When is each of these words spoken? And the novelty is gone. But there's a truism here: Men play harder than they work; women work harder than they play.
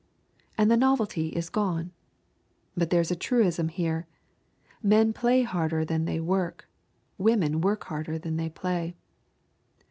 And 0.57 0.71
the 0.71 0.77
novelty 0.77 1.27
is 1.27 1.51
gone. 1.51 1.91
But 2.75 2.89
there's 2.89 3.11
a 3.11 3.15
truism 3.15 3.69
here: 3.69 4.07
Men 4.81 5.13
play 5.13 5.43
harder 5.43 5.85
than 5.85 6.05
they 6.05 6.19
work; 6.19 6.67
women 7.19 7.61
work 7.61 7.83
harder 7.83 8.17
than 8.17 8.35
they 8.35 8.49
play. 8.49 8.95